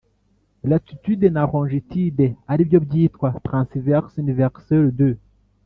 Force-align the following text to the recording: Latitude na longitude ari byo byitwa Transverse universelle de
Latitude 0.71 1.25
na 1.35 1.43
longitude 1.51 2.27
ari 2.51 2.63
byo 2.67 2.79
byitwa 2.85 3.27
Transverse 3.47 4.13
universelle 4.25 4.89
de 4.99 5.09